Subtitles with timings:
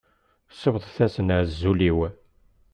[0.59, 1.99] Siwḍet-asen azul-iw.